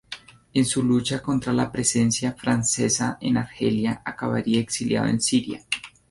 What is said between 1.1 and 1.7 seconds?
contra